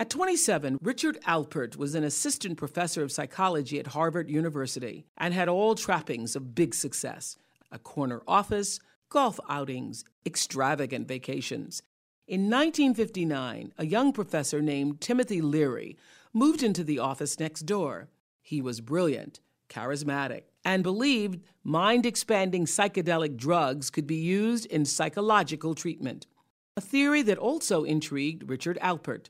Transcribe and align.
At 0.00 0.10
27, 0.10 0.78
Richard 0.80 1.18
Alpert 1.26 1.76
was 1.76 1.96
an 1.96 2.04
assistant 2.04 2.56
professor 2.56 3.02
of 3.02 3.10
psychology 3.10 3.80
at 3.80 3.88
Harvard 3.88 4.30
University 4.30 5.04
and 5.16 5.34
had 5.34 5.48
all 5.48 5.74
trappings 5.74 6.36
of 6.36 6.54
big 6.54 6.72
success 6.72 7.36
a 7.72 7.80
corner 7.80 8.22
office, 8.28 8.78
golf 9.08 9.40
outings, 9.48 10.04
extravagant 10.24 11.08
vacations. 11.08 11.82
In 12.28 12.42
1959, 12.42 13.72
a 13.76 13.86
young 13.86 14.12
professor 14.12 14.62
named 14.62 15.00
Timothy 15.00 15.40
Leary 15.40 15.96
moved 16.32 16.62
into 16.62 16.84
the 16.84 17.00
office 17.00 17.40
next 17.40 17.62
door. 17.62 18.08
He 18.40 18.62
was 18.62 18.80
brilliant, 18.80 19.40
charismatic, 19.68 20.44
and 20.64 20.84
believed 20.84 21.42
mind 21.64 22.06
expanding 22.06 22.66
psychedelic 22.66 23.36
drugs 23.36 23.90
could 23.90 24.06
be 24.06 24.14
used 24.14 24.64
in 24.66 24.84
psychological 24.84 25.74
treatment, 25.74 26.28
a 26.76 26.80
theory 26.80 27.22
that 27.22 27.36
also 27.36 27.82
intrigued 27.82 28.48
Richard 28.48 28.78
Alpert. 28.80 29.26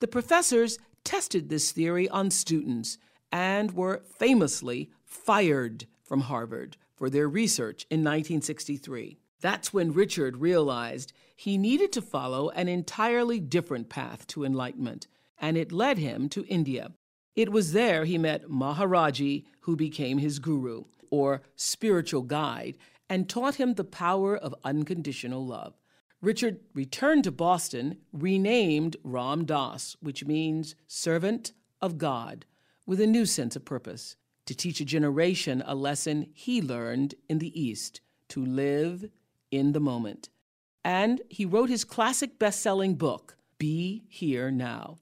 The 0.00 0.08
professors 0.08 0.78
tested 1.02 1.48
this 1.48 1.72
theory 1.72 2.08
on 2.08 2.30
students 2.30 2.98
and 3.32 3.72
were 3.72 4.02
famously 4.04 4.90
fired 5.04 5.86
from 6.04 6.22
Harvard 6.22 6.76
for 6.94 7.10
their 7.10 7.28
research 7.28 7.86
in 7.90 8.00
1963. 8.00 9.18
That's 9.40 9.72
when 9.72 9.92
Richard 9.92 10.36
realized 10.36 11.12
he 11.34 11.58
needed 11.58 11.92
to 11.92 12.02
follow 12.02 12.50
an 12.50 12.68
entirely 12.68 13.40
different 13.40 13.88
path 13.88 14.26
to 14.28 14.44
enlightenment, 14.44 15.06
and 15.40 15.56
it 15.56 15.72
led 15.72 15.98
him 15.98 16.28
to 16.30 16.46
India. 16.46 16.92
It 17.34 17.50
was 17.50 17.72
there 17.72 18.04
he 18.04 18.18
met 18.18 18.48
Maharaji, 18.48 19.44
who 19.60 19.76
became 19.76 20.18
his 20.18 20.38
guru, 20.38 20.84
or 21.10 21.42
spiritual 21.54 22.22
guide, 22.22 22.78
and 23.08 23.28
taught 23.28 23.56
him 23.56 23.74
the 23.74 23.84
power 23.84 24.36
of 24.36 24.54
unconditional 24.64 25.46
love. 25.46 25.77
Richard 26.20 26.60
returned 26.74 27.24
to 27.24 27.30
Boston, 27.30 27.98
renamed 28.12 28.96
Ram 29.04 29.44
Dass, 29.44 29.96
which 30.00 30.24
means 30.24 30.74
servant 30.88 31.52
of 31.80 31.96
God, 31.96 32.44
with 32.86 33.00
a 33.00 33.06
new 33.06 33.24
sense 33.24 33.54
of 33.54 33.64
purpose 33.64 34.16
to 34.46 34.54
teach 34.54 34.80
a 34.80 34.84
generation 34.84 35.62
a 35.64 35.74
lesson 35.74 36.30
he 36.32 36.60
learned 36.60 37.14
in 37.28 37.38
the 37.38 37.60
East 37.60 38.00
to 38.28 38.44
live 38.44 39.10
in 39.50 39.72
the 39.72 39.80
moment. 39.80 40.28
And 40.84 41.20
he 41.28 41.44
wrote 41.44 41.68
his 41.68 41.84
classic 41.84 42.38
best 42.38 42.60
selling 42.60 42.94
book, 42.94 43.36
Be 43.58 44.04
Here 44.08 44.50
Now. 44.50 44.98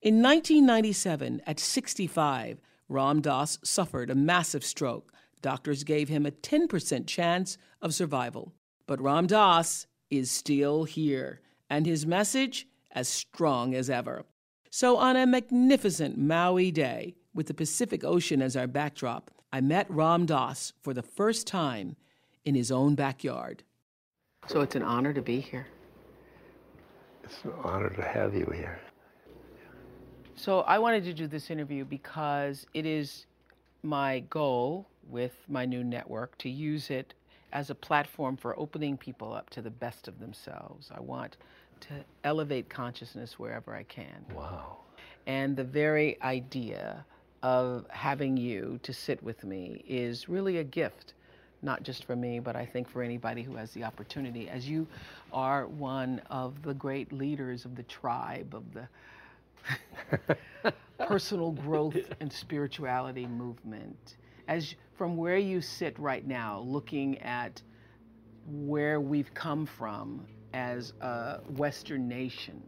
In 0.00 0.22
1997, 0.22 1.40
at 1.46 1.58
65, 1.58 2.60
Ram 2.88 3.20
Dass 3.20 3.58
suffered 3.64 4.10
a 4.10 4.14
massive 4.14 4.64
stroke. 4.64 5.12
Doctors 5.42 5.82
gave 5.82 6.08
him 6.08 6.24
a 6.24 6.30
10% 6.30 7.06
chance 7.06 7.58
of 7.82 7.94
survival. 7.94 8.52
But 8.86 9.00
Ram 9.00 9.26
Dass 9.26 9.86
is 10.10 10.30
still 10.30 10.84
here, 10.84 11.40
and 11.68 11.86
his 11.86 12.06
message 12.06 12.66
as 12.92 13.08
strong 13.08 13.74
as 13.74 13.90
ever. 13.90 14.24
So, 14.70 14.96
on 14.96 15.16
a 15.16 15.26
magnificent 15.26 16.18
Maui 16.18 16.70
day, 16.70 17.14
with 17.34 17.46
the 17.46 17.54
Pacific 17.54 18.04
Ocean 18.04 18.42
as 18.42 18.56
our 18.56 18.66
backdrop, 18.66 19.30
I 19.52 19.60
met 19.60 19.90
Ram 19.90 20.26
Dass 20.26 20.72
for 20.82 20.94
the 20.94 21.02
first 21.02 21.46
time 21.46 21.96
in 22.44 22.54
his 22.54 22.70
own 22.70 22.94
backyard. 22.94 23.62
So, 24.48 24.60
it's 24.60 24.76
an 24.76 24.82
honor 24.82 25.12
to 25.12 25.22
be 25.22 25.40
here. 25.40 25.66
It's 27.24 27.44
an 27.44 27.52
honor 27.62 27.90
to 27.90 28.02
have 28.02 28.34
you 28.34 28.50
here. 28.54 28.80
So, 30.34 30.60
I 30.60 30.78
wanted 30.78 31.04
to 31.04 31.14
do 31.14 31.26
this 31.26 31.50
interview 31.50 31.84
because 31.84 32.66
it 32.74 32.86
is 32.86 33.26
my 33.82 34.20
goal 34.30 34.88
with 35.08 35.34
my 35.48 35.64
new 35.64 35.84
network 35.84 36.36
to 36.38 36.48
use 36.48 36.90
it 36.90 37.14
as 37.56 37.70
a 37.70 37.74
platform 37.74 38.36
for 38.36 38.56
opening 38.60 38.98
people 38.98 39.32
up 39.32 39.48
to 39.48 39.62
the 39.62 39.70
best 39.70 40.08
of 40.08 40.20
themselves. 40.20 40.90
I 40.94 41.00
want 41.00 41.38
to 41.80 41.94
elevate 42.22 42.68
consciousness 42.68 43.38
wherever 43.38 43.74
I 43.74 43.82
can. 43.84 44.26
Wow. 44.34 44.76
And 45.26 45.56
the 45.56 45.64
very 45.64 46.20
idea 46.20 47.06
of 47.42 47.86
having 47.88 48.36
you 48.36 48.78
to 48.82 48.92
sit 48.92 49.22
with 49.22 49.42
me 49.42 49.82
is 49.88 50.28
really 50.28 50.58
a 50.58 50.64
gift, 50.64 51.14
not 51.62 51.82
just 51.82 52.04
for 52.04 52.14
me, 52.14 52.40
but 52.40 52.56
I 52.56 52.66
think 52.66 52.90
for 52.90 53.02
anybody 53.02 53.42
who 53.42 53.56
has 53.56 53.70
the 53.70 53.84
opportunity, 53.84 54.50
as 54.50 54.68
you 54.68 54.86
are 55.32 55.66
one 55.66 56.20
of 56.28 56.60
the 56.60 56.74
great 56.74 57.10
leaders 57.10 57.64
of 57.64 57.74
the 57.74 57.84
tribe, 57.84 58.54
of 58.54 58.64
the 58.74 60.36
personal 61.06 61.52
growth 61.52 61.96
and 62.20 62.30
spirituality 62.30 63.26
movement. 63.26 64.16
As 64.46 64.74
from 64.96 65.16
where 65.16 65.36
you 65.36 65.60
sit 65.60 65.98
right 65.98 66.26
now, 66.26 66.60
looking 66.60 67.18
at 67.18 67.60
where 68.46 69.00
we've 69.00 69.32
come 69.34 69.66
from 69.66 70.26
as 70.54 70.92
a 71.00 71.40
Western 71.56 72.08
nation 72.08 72.62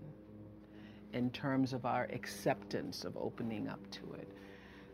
in 1.14 1.30
terms 1.30 1.72
of 1.72 1.86
our 1.86 2.04
acceptance 2.12 3.04
of 3.04 3.16
opening 3.16 3.68
up 3.68 3.80
to 3.90 4.12
it, 4.14 4.28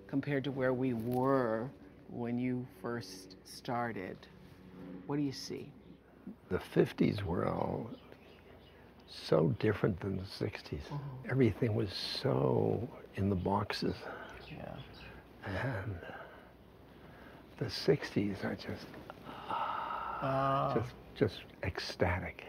compared 0.07 0.45
to 0.45 0.53
where 0.53 0.73
we 0.73 0.93
were 0.93 1.69
when 2.09 2.39
you 2.39 2.65
first 2.81 3.37
started, 3.45 4.17
what 5.07 5.17
do 5.17 5.23
you 5.23 5.33
see? 5.33 5.69
The 6.51 6.59
50s 6.59 7.23
were 7.23 7.49
all 7.49 7.91
so 9.09 9.55
different 9.59 9.99
than 10.01 10.17
the 10.17 10.23
60s. 10.23 10.63
Mm-hmm. 10.71 11.31
Everything 11.31 11.75
was 11.75 11.91
so 11.93 12.89
in 13.17 13.29
the 13.29 13.37
boxes. 13.37 13.95
Yeah. 14.49 14.77
And 15.47 15.97
the 17.65 17.71
60s 17.71 18.45
are 18.45 18.57
just, 18.57 18.87
uh, 20.21 20.75
just, 20.75 20.93
just 21.15 21.41
ecstatic. 21.63 22.45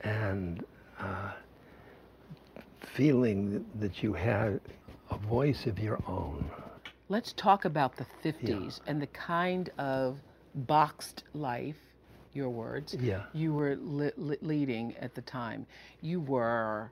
And 0.00 0.64
uh, 0.98 1.32
feeling 2.80 3.64
that 3.78 4.02
you 4.02 4.14
had 4.14 4.60
a 5.10 5.18
voice 5.18 5.66
of 5.66 5.78
your 5.78 6.02
own. 6.08 6.50
Let's 7.10 7.34
talk 7.34 7.66
about 7.66 7.96
the 7.96 8.06
50s 8.24 8.40
yeah. 8.48 8.68
and 8.86 9.02
the 9.02 9.06
kind 9.08 9.68
of 9.76 10.18
boxed 10.54 11.24
life, 11.34 11.76
your 12.32 12.48
words, 12.48 12.96
yeah. 12.98 13.24
you 13.34 13.52
were 13.52 13.76
li- 13.76 14.12
li- 14.16 14.38
leading 14.40 14.96
at 14.96 15.14
the 15.14 15.22
time. 15.22 15.66
You 16.00 16.20
were, 16.20 16.90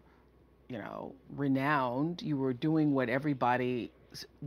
you 0.69 0.77
know, 0.77 1.15
renowned. 1.37 2.21
You 2.21 2.37
were 2.37 2.53
doing 2.53 2.93
what 2.93 3.09
everybody 3.09 3.93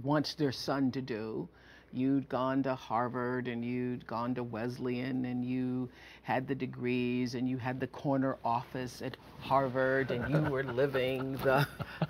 wants 0.03 0.35
their 0.35 0.51
son 0.51 0.91
to 0.91 1.01
do 1.01 1.49
you'd 1.93 2.27
gone 2.29 2.63
to 2.63 2.75
Harvard 2.75 3.47
and 3.47 3.63
you'd 3.63 4.05
gone 4.07 4.35
to 4.35 4.43
Wesleyan 4.43 5.25
and 5.25 5.43
you 5.43 5.89
had 6.23 6.47
the 6.47 6.55
degrees 6.55 7.35
and 7.35 7.47
you 7.47 7.57
had 7.57 7.79
the 7.79 7.87
corner 7.87 8.37
office 8.43 9.01
at 9.01 9.17
Harvard 9.39 10.11
and 10.11 10.29
you 10.29 10.49
were 10.49 10.63
living 10.81 11.33
the. 11.37 11.67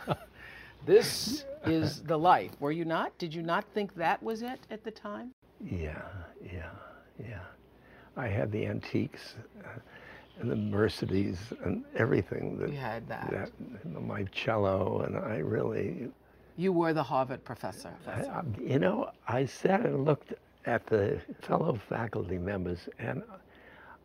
this 0.86 1.46
is 1.66 2.02
the 2.04 2.18
life. 2.18 2.52
Were 2.60 2.72
you 2.72 2.86
not? 2.86 3.18
Did 3.18 3.34
you 3.34 3.42
not 3.42 3.66
think 3.74 3.96
that 3.96 4.22
was 4.22 4.42
it 4.42 4.60
at 4.70 4.84
the 4.84 4.92
time? 4.92 5.32
Yeah, 5.60 6.02
yeah, 6.44 6.70
yeah. 7.20 7.40
I 8.18 8.28
had 8.28 8.52
the 8.52 8.66
antiques. 8.66 9.36
Uh, 9.64 9.80
and 10.40 10.50
the 10.50 10.56
Mercedes 10.56 11.38
and 11.64 11.84
everything 11.96 12.58
that 12.58 12.72
you 12.72 12.78
had 12.78 13.08
that. 13.08 13.30
that 13.32 14.02
my 14.02 14.24
cello 14.32 15.02
and 15.06 15.16
I 15.18 15.38
really 15.38 16.10
you 16.58 16.72
were 16.72 16.94
the 16.94 17.04
Harvard 17.04 17.44
professor. 17.44 17.92
I, 18.08 18.42
you 18.62 18.80
know, 18.80 19.12
I 19.28 19.46
sat 19.46 19.82
and 19.82 20.06
looked 20.06 20.34
at 20.66 20.86
the 20.88 21.20
fellow 21.42 21.80
faculty 21.90 22.38
members, 22.38 22.90
and 23.00 23.24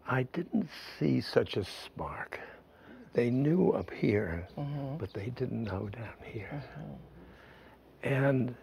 I 0.08 0.24
didn't 0.24 0.68
see 0.98 1.20
such 1.20 1.56
a 1.56 1.64
spark. 1.64 2.40
They 3.12 3.30
knew 3.30 3.70
up 3.70 3.90
here, 3.90 4.46
mm-hmm. 4.58 4.96
but 4.98 5.12
they 5.12 5.30
didn't 5.30 5.64
know 5.64 5.88
down 5.88 6.14
here. 6.22 6.62
Mm-hmm. 6.62 8.14
And 8.14 8.54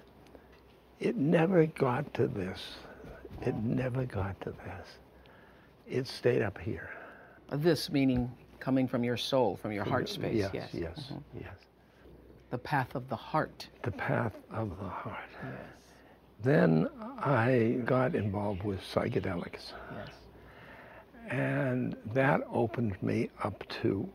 it 1.00 1.15
never 1.15 1.65
got 1.65 2.13
to 2.13 2.27
this. 2.27 2.59
It 3.41 3.56
never 3.56 4.06
got 4.06 4.39
to 4.41 4.51
this. 4.51 4.88
It 5.88 6.07
stayed 6.07 6.41
up 6.41 6.57
here. 6.57 6.89
This 7.51 7.91
meaning 7.91 8.31
coming 8.59 8.88
from 8.88 9.03
your 9.03 9.18
soul, 9.18 9.57
from 9.57 9.71
your 9.71 9.83
heart 9.83 10.07
space. 10.07 10.36
Yes, 10.36 10.51
yes, 10.53 10.69
yes. 10.71 11.00
Mm-hmm. 11.12 11.39
yes. 11.41 11.56
The 12.53 12.59
path 12.59 12.94
of 12.94 13.09
the 13.09 13.15
heart. 13.15 13.67
The 13.81 13.89
path 13.89 14.35
of 14.51 14.69
the 14.77 14.88
heart. 14.88 15.17
Yes. 15.44 15.53
Then 16.44 16.88
I 17.17 17.79
got 17.83 18.13
involved 18.13 18.61
with 18.61 18.79
psychedelics. 18.81 19.71
Yes. 19.91 20.09
And 21.31 21.95
that 22.13 22.41
opened 22.51 23.01
me 23.01 23.31
up 23.44 23.63
to 23.81 24.07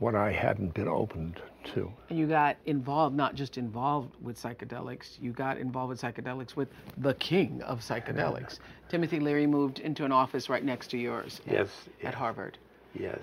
what 0.00 0.16
I 0.16 0.32
hadn't 0.32 0.74
been 0.74 0.88
opened 0.88 1.40
to. 1.74 1.92
And 2.08 2.18
you 2.18 2.26
got 2.26 2.56
involved, 2.66 3.14
not 3.14 3.36
just 3.36 3.58
involved 3.58 4.16
with 4.20 4.36
psychedelics, 4.36 5.22
you 5.22 5.30
got 5.30 5.56
involved 5.56 5.90
with 5.90 6.00
psychedelics 6.02 6.56
with 6.56 6.68
the 6.96 7.14
king 7.14 7.62
of 7.62 7.78
psychedelics. 7.78 8.58
Timothy 8.88 9.20
Leary 9.20 9.46
moved 9.46 9.78
into 9.78 10.04
an 10.04 10.10
office 10.10 10.48
right 10.48 10.64
next 10.64 10.88
to 10.88 10.98
yours 10.98 11.40
at, 11.46 11.52
Yes, 11.52 11.68
at 12.00 12.02
yes. 12.02 12.14
Harvard. 12.14 12.58
Yes. 12.92 13.20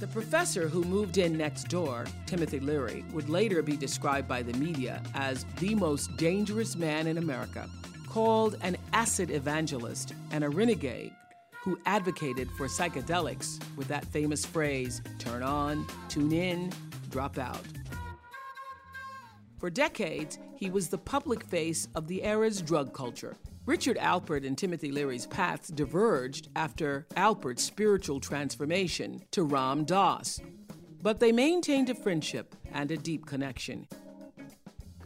The 0.00 0.06
professor 0.08 0.68
who 0.68 0.84
moved 0.84 1.18
in 1.18 1.36
next 1.36 1.68
door, 1.68 2.06
Timothy 2.26 2.60
Leary, 2.60 3.04
would 3.12 3.28
later 3.28 3.62
be 3.62 3.76
described 3.76 4.26
by 4.26 4.42
the 4.42 4.52
media 4.54 5.02
as 5.14 5.44
the 5.58 5.74
most 5.74 6.16
dangerous 6.16 6.76
man 6.76 7.06
in 7.06 7.18
America, 7.18 7.68
called 8.08 8.56
an 8.62 8.76
acid 8.92 9.30
evangelist 9.30 10.14
and 10.32 10.44
a 10.44 10.48
renegade 10.48 11.12
who 11.62 11.78
advocated 11.86 12.50
for 12.58 12.66
psychedelics 12.66 13.62
with 13.76 13.86
that 13.88 14.04
famous 14.06 14.44
phrase 14.44 15.00
turn 15.18 15.42
on, 15.42 15.86
tune 16.08 16.32
in, 16.32 16.72
drop 17.10 17.38
out. 17.38 17.64
For 19.58 19.70
decades, 19.70 20.40
he 20.56 20.70
was 20.70 20.88
the 20.88 20.98
public 20.98 21.44
face 21.44 21.86
of 21.94 22.08
the 22.08 22.24
era's 22.24 22.60
drug 22.60 22.92
culture. 22.92 23.36
Richard 23.64 23.96
Alpert 23.98 24.44
and 24.44 24.58
Timothy 24.58 24.90
Leary's 24.90 25.26
paths 25.26 25.68
diverged 25.68 26.48
after 26.56 27.06
Alpert's 27.16 27.62
spiritual 27.62 28.18
transformation 28.18 29.22
to 29.30 29.44
Ram 29.44 29.84
Dass, 29.84 30.40
but 31.00 31.20
they 31.20 31.30
maintained 31.30 31.88
a 31.88 31.94
friendship 31.94 32.56
and 32.72 32.90
a 32.90 32.96
deep 32.96 33.24
connection. 33.24 33.86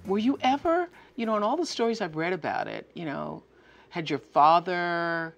Were 0.06 0.18
you 0.18 0.38
ever, 0.40 0.88
you 1.16 1.26
know, 1.26 1.36
in 1.36 1.42
all 1.42 1.58
the 1.58 1.66
stories 1.66 2.00
I've 2.00 2.16
read 2.16 2.32
about 2.32 2.66
it, 2.66 2.90
you 2.94 3.04
know, 3.04 3.44
had 3.90 4.08
your 4.08 4.20
father, 4.20 5.36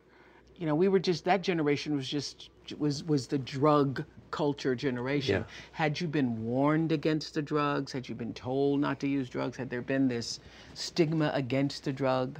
you 0.55 0.67
know, 0.67 0.77
we 0.77 0.87
were 0.87 1.01
just 1.01 1.25
that 1.25 1.43
generation 1.43 1.97
was 1.97 2.09
just 2.09 2.51
was 2.79 3.03
was 3.03 3.27
the 3.27 3.39
drug 3.39 4.05
culture 4.31 4.77
generation. 4.77 5.41
Yeah. 5.41 5.55
Had 5.73 6.01
you 6.01 6.07
been 6.07 6.45
warned 6.45 6.93
against 6.93 7.35
the 7.35 7.43
drugs? 7.43 7.91
Had 7.91 8.09
you 8.09 8.15
been 8.15 8.35
told 8.35 8.81
not 8.81 9.01
to 9.01 9.09
use 9.09 9.29
drugs? 9.29 9.57
Had 9.57 9.71
there 9.71 9.83
been 9.83 10.07
this 10.07 10.39
stigma 10.75 11.33
against 11.35 11.83
the 11.83 11.93
drug? 11.93 12.39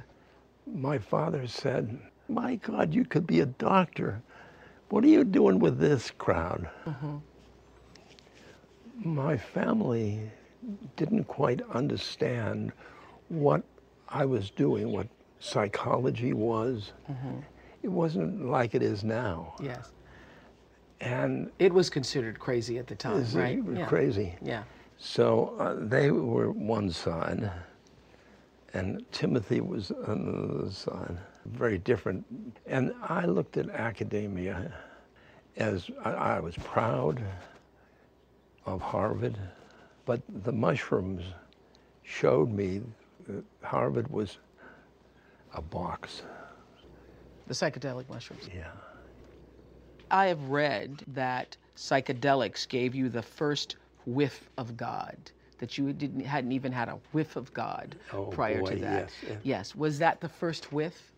My 0.73 0.97
father 0.97 1.47
said, 1.47 1.99
My 2.27 2.55
God, 2.55 2.93
you 2.93 3.05
could 3.05 3.25
be 3.27 3.39
a 3.39 3.45
doctor. 3.45 4.21
What 4.89 5.03
are 5.03 5.07
you 5.07 5.23
doing 5.23 5.59
with 5.59 5.79
this 5.79 6.11
crowd? 6.11 6.69
My 8.95 9.37
family 9.37 10.29
didn't 10.97 11.23
quite 11.25 11.61
understand 11.71 12.71
what 13.29 13.63
I 14.09 14.25
was 14.25 14.49
doing, 14.49 14.91
what 14.91 15.07
psychology 15.39 16.33
was. 16.33 16.91
It 17.81 17.87
wasn't 17.87 18.45
like 18.49 18.75
it 18.75 18.81
is 18.83 19.03
now. 19.03 19.55
Yes. 19.61 19.91
And 21.01 21.49
It 21.59 21.73
was 21.73 21.89
considered 21.89 22.39
crazy 22.39 22.77
at 22.77 22.87
the 22.87 22.95
time, 22.95 23.25
right? 23.33 23.59
Yeah. 23.73 23.85
crazy. 23.85 24.35
Yeah. 24.41 24.63
So 24.97 25.55
uh, 25.59 25.75
they 25.79 26.11
were 26.11 26.51
one 26.51 26.91
side, 26.91 27.49
and 28.73 29.03
Timothy 29.11 29.61
was 29.61 29.91
on 30.07 30.25
the 30.25 30.59
other 30.59 30.71
side. 30.71 31.17
Very 31.45 31.77
different. 31.77 32.25
And 32.65 32.93
I 33.01 33.25
looked 33.25 33.57
at 33.57 33.69
academia 33.69 34.71
as 35.57 35.89
I, 36.03 36.11
I 36.11 36.39
was 36.39 36.55
proud 36.55 37.21
of 38.65 38.81
Harvard, 38.81 39.37
but 40.05 40.21
the 40.43 40.51
mushrooms 40.51 41.23
showed 42.03 42.51
me 42.51 42.81
that 43.27 43.43
Harvard 43.63 44.09
was 44.09 44.37
a 45.53 45.61
box. 45.61 46.23
The 47.47 47.53
psychedelic 47.53 48.07
mushrooms. 48.09 48.47
Yeah. 48.55 48.67
I 50.11 50.27
have 50.27 50.41
read 50.49 51.03
that 51.07 51.55
psychedelics 51.75 52.67
gave 52.67 52.95
you 52.95 53.09
the 53.09 53.21
first 53.21 53.75
whiff 54.05 54.49
of 54.57 54.75
God, 54.75 55.17
that 55.59 55.77
you 55.77 55.93
didn't 55.93 56.21
hadn't 56.25 56.51
even 56.51 56.71
had 56.71 56.89
a 56.89 56.97
whiff 57.13 57.35
of 57.35 57.53
God 57.53 57.95
Oh, 58.11 58.25
prior 58.25 58.61
to 58.63 58.75
that. 58.77 59.09
yes. 59.27 59.37
Yes. 59.43 59.75
Was 59.75 59.99
that 59.99 60.19
the 60.21 60.29
first 60.29 60.71
whiff? 60.73 61.11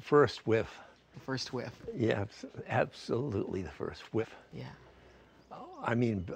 First 0.00 0.46
whiff. 0.46 0.68
The 1.14 1.20
first 1.20 1.52
whiff. 1.52 1.72
Yeah, 1.96 2.24
absolutely 2.68 3.62
the 3.62 3.70
first 3.70 4.02
whiff. 4.12 4.34
Yeah. 4.52 4.64
I 5.82 5.94
mean, 5.94 6.26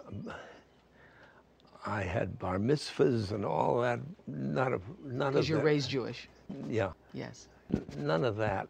I 1.85 2.03
had 2.03 2.39
bar 2.39 2.59
mitzvahs 2.59 3.33
and 3.33 3.45
all 3.45 3.81
that. 3.81 3.99
None 4.27 4.73
of 4.73 4.83
none 5.05 5.29
of 5.29 5.33
Because 5.35 5.49
you're 5.49 5.59
that. 5.59 5.65
raised 5.65 5.91
Jewish. 5.91 6.29
Yeah, 6.69 6.93
Yes. 7.13 7.49
none 7.97 8.25
of 8.25 8.37
that 8.37 8.69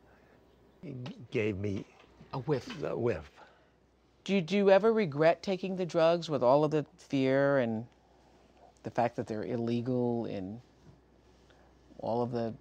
gave 1.30 1.58
me 1.58 1.84
A 2.32 2.38
whiff. 2.38 2.82
A 2.82 2.96
whiff. 2.96 3.30
Do 4.24 4.34
you, 4.34 4.40
do 4.40 4.56
you 4.56 4.70
ever 4.70 4.92
regret 4.92 5.42
taking 5.42 5.74
the 5.76 5.84
drugs 5.84 6.30
with 6.30 6.42
all 6.44 6.64
of 6.64 6.70
the 6.70 6.86
fear 6.96 7.58
and 7.58 7.84
the 8.82 8.90
fact 8.90 9.16
that 9.16 9.26
they're 9.26 9.44
illegal 9.44 10.26
and 10.26 10.60
all 11.98 12.22
of 12.22 12.32
the 12.32 12.52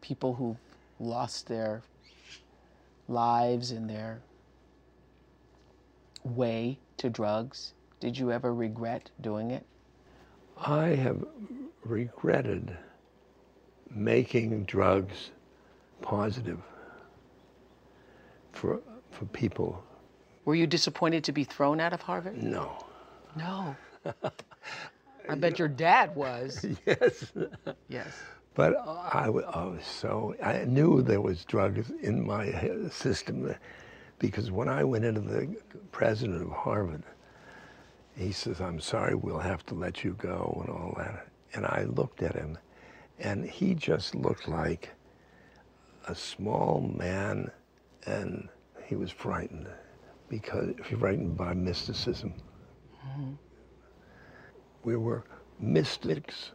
people 0.00 0.34
who 0.34 0.56
lost 1.00 1.48
their 1.48 1.82
lives 3.08 3.72
in 3.72 3.86
their 3.86 4.20
way 6.24 6.78
to 6.96 7.10
drugs? 7.10 7.72
Did 8.00 8.18
you 8.18 8.30
ever 8.30 8.54
regret 8.54 9.10
doing 9.20 9.50
it? 9.50 9.64
I 10.58 10.88
have 10.88 11.24
regretted 11.84 12.76
making 13.90 14.64
drugs 14.64 15.30
positive 16.02 16.60
for 18.52 18.80
for 19.10 19.24
people. 19.26 19.82
Were 20.44 20.54
you 20.54 20.66
disappointed 20.66 21.24
to 21.24 21.32
be 21.32 21.44
thrown 21.44 21.80
out 21.80 21.92
of 21.92 22.02
Harvard? 22.02 22.42
No. 22.42 22.84
No. 23.36 23.76
I 25.28 25.34
bet 25.34 25.58
your 25.58 25.68
dad 25.68 26.14
was. 26.14 26.64
Yes. 26.86 27.32
Yes. 27.88 28.08
But 28.54 28.76
I, 28.76 29.26
I 29.26 29.28
was 29.28 29.84
so, 29.84 30.34
I 30.42 30.64
knew 30.64 31.02
there 31.02 31.20
was 31.20 31.44
drugs 31.44 31.90
in 32.00 32.26
my 32.26 32.88
system 32.90 33.54
because 34.18 34.50
when 34.50 34.68
I 34.68 34.82
went 34.82 35.04
into 35.04 35.20
the 35.20 35.54
president 35.92 36.42
of 36.42 36.50
Harvard, 36.50 37.02
he 38.16 38.32
says, 38.32 38.60
I'm 38.60 38.80
sorry, 38.80 39.14
we'll 39.14 39.38
have 39.38 39.66
to 39.66 39.74
let 39.74 40.02
you 40.04 40.14
go 40.14 40.62
and 40.66 40.70
all 40.74 40.94
that. 40.96 41.28
And 41.52 41.66
I 41.66 41.84
looked 41.84 42.22
at 42.22 42.34
him 42.34 42.56
and 43.18 43.44
he 43.44 43.74
just 43.74 44.14
looked 44.14 44.48
like 44.48 44.90
a 46.08 46.14
small 46.14 46.80
man 46.96 47.50
and 48.06 48.48
he 48.84 48.96
was 48.96 49.10
frightened 49.10 49.68
because 50.28 50.74
frightened 50.98 51.36
by 51.36 51.52
mysticism. 51.52 52.32
Mm-hmm. 53.06 53.32
We 54.86 54.94
were 54.94 55.24
mystics 55.58 56.52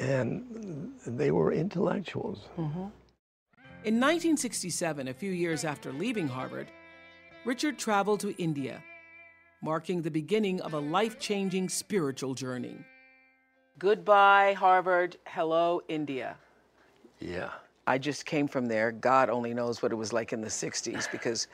and 0.00 0.92
they 1.06 1.30
were 1.30 1.52
intellectuals. 1.52 2.48
Mm-hmm. 2.58 2.88
In 3.84 3.94
1967, 4.00 5.06
a 5.06 5.14
few 5.14 5.30
years 5.30 5.64
after 5.64 5.92
leaving 5.92 6.26
Harvard, 6.26 6.66
Richard 7.44 7.78
traveled 7.78 8.18
to 8.20 8.34
India, 8.42 8.82
marking 9.62 10.02
the 10.02 10.10
beginning 10.10 10.60
of 10.60 10.74
a 10.74 10.80
life 10.80 11.20
changing 11.20 11.68
spiritual 11.68 12.34
journey. 12.34 12.78
Goodbye, 13.78 14.54
Harvard. 14.54 15.18
Hello, 15.24 15.80
India. 15.86 16.36
Yeah. 17.20 17.50
I 17.86 17.98
just 17.98 18.26
came 18.26 18.48
from 18.48 18.66
there. 18.66 18.90
God 18.90 19.30
only 19.30 19.54
knows 19.54 19.82
what 19.82 19.92
it 19.92 19.94
was 19.94 20.12
like 20.12 20.32
in 20.32 20.40
the 20.40 20.48
60s 20.48 21.08
because 21.12 21.46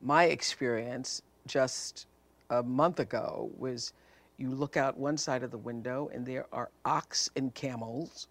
my 0.00 0.26
experience 0.26 1.22
just 1.48 2.06
a 2.50 2.62
month 2.62 3.00
ago 3.00 3.50
was 3.58 3.92
you 4.38 4.50
look 4.50 4.76
out 4.76 4.96
one 4.96 5.16
side 5.16 5.42
of 5.42 5.50
the 5.50 5.58
window 5.58 6.10
and 6.12 6.26
there 6.26 6.46
are 6.52 6.70
ox 6.84 7.30
and 7.36 7.54
camels 7.54 8.28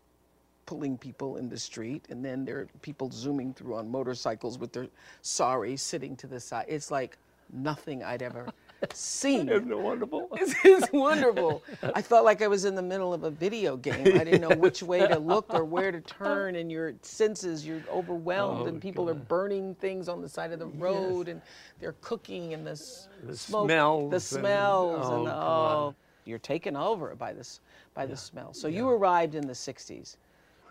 pulling 0.65 0.97
people 0.97 1.37
in 1.37 1.49
the 1.49 1.57
street, 1.57 2.05
and 2.09 2.23
then 2.23 2.45
there 2.45 2.59
are 2.59 2.67
people 2.81 3.09
zooming 3.11 3.53
through 3.53 3.75
on 3.75 3.89
motorcycles 3.89 4.57
with 4.57 4.71
their 4.71 4.87
saris 5.21 5.81
sitting 5.81 6.15
to 6.15 6.27
the 6.27 6.39
side. 6.39 6.65
It's 6.67 6.89
like 6.89 7.17
nothing 7.51 8.03
I'd 8.03 8.21
ever 8.21 8.47
seen. 8.93 9.49
Isn't 9.49 9.71
it 9.71 9.77
wonderful? 9.77 10.27
This 10.37 10.55
is 10.65 10.83
wonderful. 10.91 11.63
I 11.95 12.01
felt 12.01 12.25
like 12.25 12.41
I 12.41 12.47
was 12.47 12.65
in 12.65 12.75
the 12.75 12.81
middle 12.81 13.13
of 13.13 13.23
a 13.23 13.29
video 13.31 13.77
game. 13.77 14.19
I 14.19 14.23
didn't 14.23 14.41
know 14.41 14.55
which 14.55 14.81
way 14.81 15.05
to 15.07 15.19
look 15.19 15.53
or 15.53 15.63
where 15.65 15.91
to 15.91 16.01
turn, 16.01 16.55
and 16.55 16.71
your 16.71 16.93
senses, 17.01 17.65
you're 17.65 17.81
overwhelmed, 17.91 18.61
Oh, 18.61 18.65
and 18.65 18.81
people 18.81 19.09
are 19.09 19.13
burning 19.13 19.75
things 19.75 20.09
on 20.09 20.21
the 20.21 20.29
side 20.29 20.51
of 20.51 20.59
the 20.59 20.65
road, 20.67 21.27
and 21.27 21.41
they're 21.79 21.95
cooking, 22.01 22.53
and 22.53 22.65
the, 22.65 22.71
s- 22.71 23.07
smoke, 23.33 23.67
the 23.67 23.69
smells 23.69 24.13
and- 24.13 24.21
smells, 24.21 25.05
oh, 25.07 25.19
and 25.19 25.27
oh, 25.27 25.31
oh 25.31 25.95
you're 26.25 26.39
taken 26.39 26.75
over 26.75 27.15
by 27.15 27.33
this, 27.33 27.59
by 27.93 28.05
the 28.05 28.17
smell. 28.17 28.53
So 28.53 28.67
you 28.67 28.89
arrived 28.89 29.35
in 29.35 29.45
the 29.47 29.53
'60s. 29.53 30.17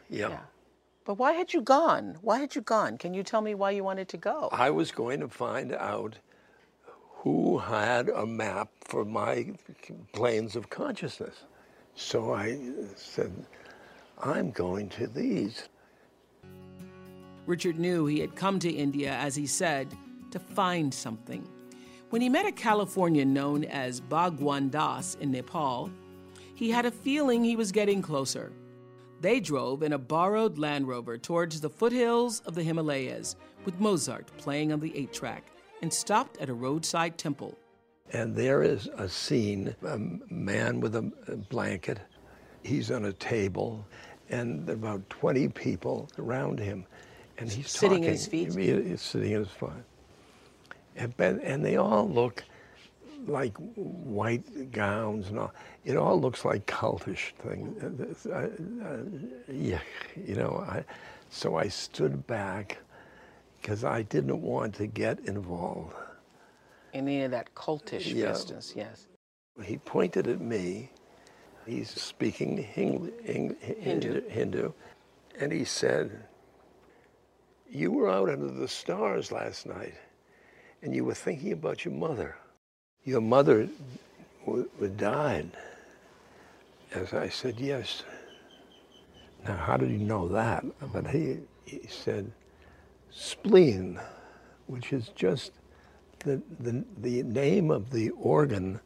Yeah. 0.08 0.28
Yeah. 0.30 0.38
But 1.04 1.14
why 1.14 1.32
had 1.32 1.52
you 1.52 1.62
gone? 1.62 2.18
Why 2.22 2.38
had 2.38 2.54
you 2.54 2.60
gone? 2.60 2.98
Can 2.98 3.14
you 3.14 3.22
tell 3.22 3.40
me 3.40 3.54
why 3.54 3.70
you 3.70 3.82
wanted 3.82 4.08
to 4.08 4.16
go? 4.16 4.48
I 4.52 4.70
was 4.70 4.92
going 4.92 5.18
to 5.20 5.28
find 5.28 5.72
out 5.72 6.16
who 7.22 7.58
had 7.58 8.08
a 8.08 8.24
map 8.24 8.70
for 8.80 9.04
my 9.04 9.52
planes 10.12 10.56
of 10.56 10.70
consciousness. 10.70 11.44
So 11.94 12.32
I 12.32 12.58
said, 12.96 13.30
I'm 14.22 14.50
going 14.50 14.88
to 14.90 15.06
these. 15.06 15.68
Richard 17.44 17.78
knew 17.78 18.06
he 18.06 18.20
had 18.20 18.34
come 18.36 18.58
to 18.60 18.70
India, 18.70 19.12
as 19.12 19.36
he 19.36 19.46
said, 19.46 19.94
to 20.30 20.38
find 20.38 20.94
something. 20.94 21.46
When 22.08 22.22
he 22.22 22.30
met 22.30 22.46
a 22.46 22.52
Californian 22.52 23.34
known 23.34 23.64
as 23.64 24.00
Bhagwan 24.00 24.70
Das 24.70 25.16
in 25.20 25.30
Nepal, 25.30 25.90
he 26.54 26.70
had 26.70 26.86
a 26.86 26.90
feeling 26.90 27.44
he 27.44 27.54
was 27.54 27.70
getting 27.70 28.00
closer. 28.00 28.50
They 29.20 29.40
drove 29.40 29.82
in 29.82 29.92
a 29.92 29.98
borrowed 29.98 30.56
Land 30.56 30.88
Rover 30.88 31.18
towards 31.18 31.60
the 31.60 31.68
foothills 31.68 32.40
of 32.46 32.54
the 32.54 32.62
Himalayas 32.62 33.36
with 33.66 33.78
Mozart 33.78 34.34
playing 34.38 34.72
on 34.72 34.80
the 34.80 34.96
8 34.96 35.12
track 35.12 35.44
and 35.82 35.92
stopped 35.92 36.38
at 36.38 36.48
a 36.48 36.54
roadside 36.54 37.18
temple. 37.18 37.56
And 38.12 38.34
there 38.34 38.62
is 38.62 38.88
a 38.96 39.08
scene 39.08 39.74
a 39.86 39.98
man 40.32 40.80
with 40.80 40.96
a 40.96 41.02
blanket. 41.48 42.00
He's 42.62 42.90
on 42.90 43.04
a 43.04 43.12
table, 43.12 43.86
and 44.28 44.66
there 44.66 44.74
are 44.74 44.78
about 44.78 45.08
20 45.10 45.48
people 45.48 46.08
around 46.18 46.58
him. 46.58 46.84
And 47.38 47.50
he's 47.50 47.70
Sitting 47.70 47.98
talking. 47.98 48.04
at 48.06 48.12
his 48.12 48.26
feet? 48.26 48.54
He's 48.54 49.00
sitting 49.00 49.32
at 49.32 49.40
his 49.40 49.48
feet. 49.50 49.70
And, 50.96 51.14
and 51.18 51.64
they 51.64 51.76
all 51.76 52.08
look 52.08 52.44
like 53.26 53.56
white 53.76 54.72
gowns 54.72 55.28
and 55.28 55.38
all. 55.38 55.52
It 55.84 55.96
all 55.96 56.20
looks 56.20 56.44
like 56.44 56.66
cultish 56.66 57.32
things. 57.38 58.26
Uh, 58.26 58.48
uh, 58.84 58.98
yeah, 59.50 59.80
you 60.26 60.34
know. 60.34 60.64
I, 60.68 60.84
so 61.30 61.56
I 61.56 61.68
stood 61.68 62.26
back 62.26 62.78
because 63.60 63.84
I 63.84 64.02
didn't 64.02 64.40
want 64.42 64.74
to 64.76 64.86
get 64.86 65.20
involved. 65.20 65.94
In 66.92 67.08
any 67.08 67.22
of 67.24 67.30
that 67.32 67.54
cultish 67.54 68.14
Yeah. 68.14 68.32
business, 68.32 68.74
yes. 68.76 69.06
He 69.64 69.78
pointed 69.78 70.26
at 70.28 70.40
me. 70.40 70.90
He's 71.66 71.90
speaking 71.90 72.56
Hing, 72.58 73.12
Hing, 73.22 73.56
Hindu. 73.60 74.22
Hindu, 74.28 74.72
and 75.38 75.52
he 75.52 75.64
said, 75.64 76.24
"You 77.68 77.92
were 77.92 78.10
out 78.10 78.30
under 78.30 78.48
the 78.50 78.68
stars 78.68 79.32
last 79.32 79.66
night, 79.66 79.94
and 80.82 80.94
you 80.94 81.04
were 81.04 81.14
thinking 81.14 81.52
about 81.52 81.84
your 81.84 81.94
mother. 81.94 82.36
Your 83.04 83.20
mother 83.22 83.68
w- 84.46 84.68
w- 84.76 84.94
died." 84.96 85.50
As 86.92 87.14
I 87.14 87.28
said, 87.28 87.60
"Yes." 87.60 88.04
Now, 89.44 89.56
how 89.56 89.76
did 89.76 89.90
he 89.90 89.98
know 89.98 90.28
that? 90.28 90.64
But 90.92 91.08
he 91.08 91.40
he 91.66 91.86
said, 91.88 92.32
"Spleen," 93.10 94.00
which 94.66 94.92
is 94.92 95.08
just 95.14 95.52
the, 96.20 96.40
the, 96.58 96.84
the 96.98 97.22
name 97.22 97.70
of 97.70 97.90
the 97.90 98.10
organ 98.10 98.80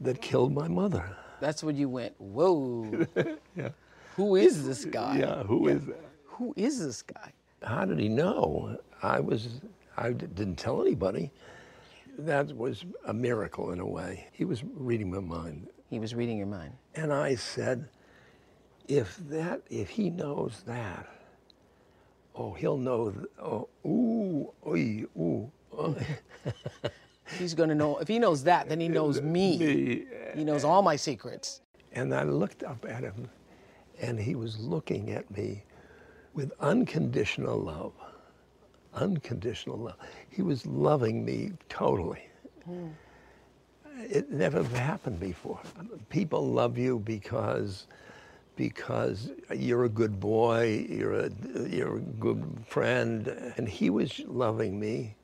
that 0.00 0.20
killed 0.20 0.52
my 0.52 0.68
mother. 0.68 1.16
That's 1.40 1.62
when 1.62 1.76
you 1.76 1.88
went, 1.88 2.14
whoa. 2.20 3.06
Yeah. 3.56 3.70
Who 4.16 4.36
is 4.36 4.66
this 4.66 4.84
guy? 4.86 5.18
Yeah, 5.18 5.42
who 5.44 5.68
is 5.68 5.84
that? 5.86 6.00
Who 6.24 6.54
is 6.56 6.78
this 6.84 7.02
guy? 7.02 7.32
How 7.62 7.84
did 7.84 7.98
he 7.98 8.08
know? 8.08 8.78
I 9.02 9.20
was, 9.20 9.60
I 9.96 10.12
d- 10.12 10.26
didn't 10.34 10.56
tell 10.56 10.80
anybody. 10.82 11.30
That 12.18 12.54
was 12.56 12.84
a 13.06 13.12
miracle 13.14 13.72
in 13.72 13.80
a 13.80 13.86
way. 13.86 14.28
He 14.32 14.44
was 14.44 14.62
reading 14.64 15.10
my 15.10 15.20
mind. 15.20 15.68
He 15.90 15.98
was 15.98 16.14
reading 16.14 16.38
your 16.38 16.46
mind. 16.46 16.72
And 16.94 17.12
I 17.12 17.34
said, 17.34 17.88
if 18.88 19.16
that, 19.28 19.62
if 19.70 19.90
he 19.90 20.08
knows 20.10 20.62
that, 20.66 21.06
oh, 22.36 22.52
he'll 22.54 22.76
know, 22.76 23.10
th- 23.10 23.26
oh, 23.42 23.68
ooh, 23.86 24.52
oy, 24.66 25.04
ooh. 25.18 25.50
oh." 25.76 25.96
He's 27.38 27.54
going 27.54 27.68
to 27.70 27.74
know, 27.74 27.98
if 27.98 28.06
he 28.06 28.18
knows 28.18 28.44
that, 28.44 28.68
then 28.68 28.78
he 28.80 28.88
knows 28.88 29.20
me. 29.20 29.58
Me. 29.58 30.04
He 30.34 30.44
knows 30.44 30.64
all 30.64 30.82
my 30.82 30.94
secrets. 30.96 31.60
And 31.92 32.14
I 32.14 32.22
looked 32.22 32.62
up 32.62 32.84
at 32.88 33.02
him, 33.02 33.28
and 34.00 34.20
he 34.20 34.34
was 34.34 34.58
looking 34.58 35.10
at 35.10 35.28
me 35.36 35.64
with 36.34 36.52
unconditional 36.60 37.58
love. 37.58 37.92
Unconditional 38.94 39.78
love. 39.78 39.96
He 40.30 40.42
was 40.42 40.66
loving 40.66 41.24
me 41.24 41.52
totally. 41.68 42.28
Hmm. 42.64 42.88
It 43.98 44.30
never 44.30 44.62
happened 44.62 45.18
before. 45.18 45.58
People 46.10 46.46
love 46.46 46.76
you 46.76 46.98
because 47.00 47.86
because 48.56 49.30
you're 49.54 49.84
a 49.84 49.88
good 49.88 50.18
boy, 50.18 50.86
you're 50.88 51.20
a 51.26 51.30
you're 51.68 51.96
a 51.98 52.00
good 52.00 52.44
friend, 52.66 53.28
and 53.56 53.68
he 53.68 53.90
was 53.90 54.18
loving 54.26 54.80
me, 54.80 55.14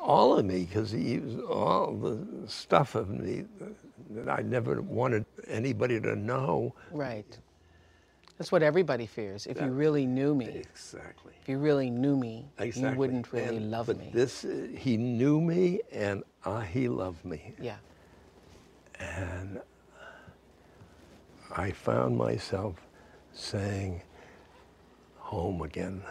all 0.00 0.38
of 0.38 0.44
me, 0.44 0.64
because 0.64 0.90
he 0.90 1.18
was 1.18 1.36
all 1.48 1.94
the 1.96 2.18
stuff 2.48 2.94
of 2.94 3.08
me 3.10 3.44
that 4.10 4.28
I 4.28 4.42
never 4.42 4.80
wanted 4.82 5.24
anybody 5.48 6.00
to 6.00 6.14
know. 6.14 6.74
Right. 6.92 7.38
That's 8.38 8.52
what 8.52 8.62
everybody 8.62 9.06
fears. 9.06 9.46
If 9.46 9.58
you 9.62 9.68
really 9.68 10.04
knew 10.04 10.34
me, 10.34 10.44
Exactly. 10.46 11.32
if 11.40 11.48
you 11.48 11.56
really 11.56 11.88
knew 11.88 12.16
me, 12.18 12.44
Exactly. 12.58 12.90
you 12.90 12.96
wouldn't 12.98 13.32
really 13.32 13.56
And- 13.56 13.70
love 13.70 13.86
but 13.86 13.98
me. 13.98 14.10
this, 14.12 14.44
he 14.76 14.98
knew 14.98 15.40
me, 15.40 15.80
and 15.90 16.22
uh, 16.44 16.60
he 16.60 16.86
loved 16.86 17.24
me, 17.24 17.54
yeah. 17.58 17.76
and 19.00 19.60
I 21.54 21.70
found 21.70 22.16
myself 22.16 22.74
saying, 23.32 24.02
"Home 25.18 25.62
again, 25.62 26.02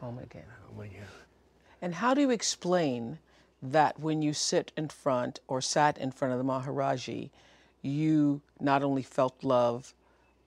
Home 0.00 0.18
again. 0.18 0.46
home 0.68 0.80
again." 0.80 1.06
And 1.82 1.94
how 1.94 2.14
do 2.14 2.20
you 2.20 2.30
explain 2.30 3.18
that 3.62 3.98
when 3.98 4.22
you 4.22 4.32
sit 4.32 4.72
in 4.76 4.88
front 4.88 5.40
or 5.48 5.60
sat 5.60 5.98
in 5.98 6.10
front 6.12 6.32
of 6.32 6.38
the 6.38 6.44
Maharaji, 6.44 7.30
you 7.82 8.40
not 8.60 8.82
only 8.82 9.02
felt 9.02 9.44
love, 9.44 9.94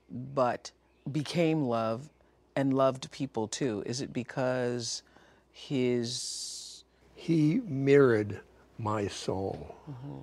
but 0.10 0.72
became 1.12 1.64
love 1.64 2.10
and 2.56 2.74
loved 2.74 3.12
people 3.12 3.48
too? 3.48 3.84
Is 3.86 4.02
it 4.02 4.14
because 4.14 5.04
his. 5.52 6.84
He 7.16 7.62
mirrored 7.66 8.42
my 8.78 9.08
soul 9.08 9.76
mm-hmm. 9.90 10.20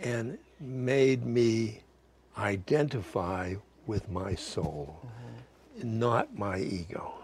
and 0.00 0.38
made 0.58 1.24
me 1.24 1.82
identify 2.38 3.54
with 3.86 4.10
my 4.10 4.34
soul, 4.34 5.00
not 5.82 6.36
my 6.36 6.58
ego. 6.58 7.14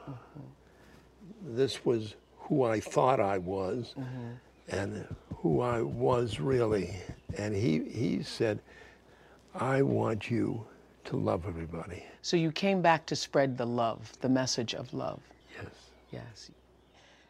This 1.45 1.85
was 1.85 2.15
who 2.39 2.65
I 2.65 2.81
thought 2.81 3.21
I 3.21 3.39
was 3.39 3.95
and 4.69 5.07
who 5.37 5.61
I 5.61 5.83
was 5.83 6.41
really. 6.41 6.97
And 7.39 7.55
he, 7.55 7.85
he 7.85 8.23
said, 8.23 8.61
I 9.55 9.83
want 9.83 10.31
you 10.31 10.67
to 11.05 11.17
love 11.17 11.47
everybody. 11.47 12.05
So 12.23 12.37
you 12.37 12.51
came 12.51 12.83
back 12.83 13.07
to 13.07 13.17
spread 13.17 13.57
the 13.57 13.67
love, 13.67 14.13
the 14.21 14.29
message 14.29 14.75
of 14.75 14.93
love. 14.93 15.21
Yes. 15.57 15.73
Yes. 16.13 16.51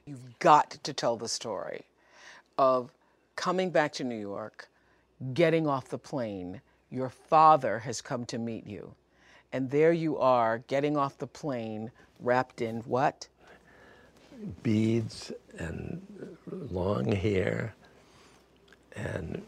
You've 0.06 0.38
got 0.38 0.70
to 0.70 0.92
tell 0.92 1.16
the 1.16 1.28
story 1.28 1.82
of 2.58 2.90
coming 3.34 3.70
back 3.70 3.92
to 3.94 4.04
New 4.04 4.18
York, 4.18 4.68
getting 5.34 5.66
off 5.66 5.88
the 5.88 5.98
plane. 5.98 6.60
Your 6.90 7.08
father 7.10 7.78
has 7.80 8.00
come 8.00 8.24
to 8.26 8.38
meet 8.38 8.66
you. 8.66 8.94
And 9.52 9.70
there 9.70 9.92
you 9.92 10.18
are, 10.18 10.58
getting 10.66 10.96
off 10.96 11.18
the 11.18 11.26
plane, 11.26 11.90
wrapped 12.20 12.60
in 12.60 12.80
what? 12.82 13.28
beads 14.62 15.32
and 15.58 16.06
long 16.70 17.10
hair 17.10 17.74
and 18.94 19.42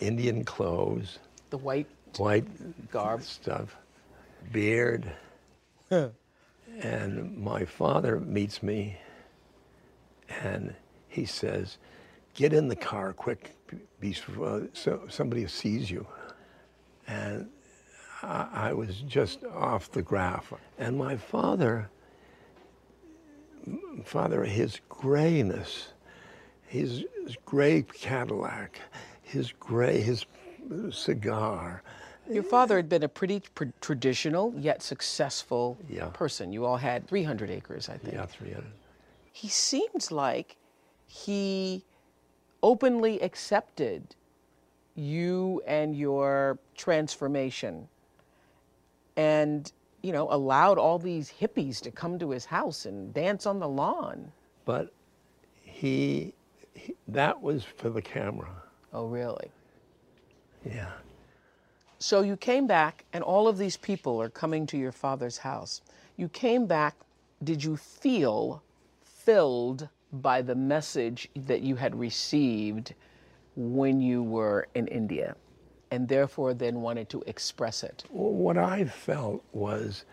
Indian 0.00 0.44
clothes, 0.44 1.18
The 1.50 1.58
white 1.58 1.86
white 2.16 2.46
Garb. 2.90 3.22
stuff, 3.22 3.76
beard. 4.52 5.10
and 5.90 7.36
my 7.36 7.64
father 7.64 8.18
meets 8.20 8.62
me 8.62 8.98
and 10.42 10.74
he 11.08 11.24
says, 11.24 11.78
Get 12.34 12.52
in 12.52 12.68
the 12.68 12.76
car 12.76 13.12
quick, 13.12 13.54
be, 14.00 14.16
uh, 14.42 14.60
so 14.72 15.02
somebody 15.08 15.46
sees 15.46 15.90
you. 15.90 16.06
And 17.06 17.48
I, 18.22 18.48
I 18.52 18.72
was 18.72 18.96
just 19.02 19.44
off 19.44 19.90
the 19.90 20.02
graph. 20.02 20.52
And 20.78 20.96
my 20.98 21.16
father, 21.16 21.88
Father, 24.04 24.44
his 24.44 24.80
grayness, 24.88 25.88
his, 26.66 27.04
his 27.24 27.36
gray 27.44 27.82
Cadillac, 27.82 28.80
his 29.22 29.52
gray, 29.58 30.00
his 30.00 30.24
cigar. 30.90 31.82
Your 32.28 32.42
father 32.42 32.76
had 32.76 32.88
been 32.88 33.04
a 33.04 33.08
pretty 33.08 33.40
pr- 33.54 33.66
traditional 33.80 34.52
yet 34.56 34.82
successful 34.82 35.78
Yeah. 35.88 36.06
person. 36.06 36.52
You 36.52 36.64
all 36.64 36.76
had 36.76 37.06
300 37.06 37.50
acres, 37.50 37.88
I 37.88 37.96
think. 37.98 38.14
Yeah, 38.14 38.26
300. 38.26 38.64
He 39.32 39.48
seems 39.48 40.10
like 40.10 40.56
he 41.06 41.84
openly 42.62 43.20
accepted 43.20 44.16
you 44.96 45.62
and 45.66 45.94
your 45.94 46.58
transformation 46.76 47.86
and, 49.16 49.72
you 50.02 50.12
know, 50.12 50.28
allowed 50.30 50.78
all 50.78 50.98
these 50.98 51.32
hippies 51.40 51.80
to 51.82 51.90
come 51.90 52.18
to 52.18 52.30
his 52.30 52.44
house 52.44 52.86
and 52.86 53.14
dance 53.14 53.46
on 53.46 53.60
the 53.60 53.68
lawn. 53.68 54.32
But 54.64 54.92
he, 55.62 56.34
he, 56.74 56.94
that 57.08 57.40
was 57.40 57.62
for 57.64 57.90
the 57.90 58.02
camera. 58.02 58.50
Oh, 58.92 59.06
really? 59.06 59.50
Yeah. 60.64 60.90
So 61.98 62.22
you 62.22 62.36
came 62.36 62.66
back, 62.66 63.04
and 63.12 63.24
all 63.24 63.48
of 63.48 63.56
these 63.56 63.76
people 63.76 64.20
are 64.20 64.28
coming 64.28 64.66
to 64.66 64.76
your 64.76 64.92
father's 64.92 65.38
house. 65.38 65.80
You 66.16 66.28
came 66.28 66.66
back, 66.66 66.94
did 67.44 67.62
you 67.62 67.76
feel 67.76 68.62
filled 69.02 69.88
by 70.12 70.42
the 70.42 70.54
message 70.54 71.28
that 71.34 71.62
you 71.62 71.76
had 71.76 71.98
received 71.98 72.94
when 73.56 74.00
you 74.00 74.22
were 74.22 74.68
in 74.74 74.86
India 74.88 75.34
and 75.90 76.08
therefore 76.08 76.54
then 76.54 76.82
wanted 76.82 77.08
to 77.10 77.22
express 77.26 77.82
it? 77.82 78.04
Well, 78.10 78.32
what 78.32 78.58
I 78.58 78.84
felt 78.84 79.42
was 79.52 80.04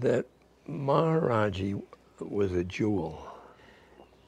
that 0.00 0.26
Maharaji 0.68 1.82
was 2.20 2.52
a 2.52 2.64
jewel, 2.64 3.26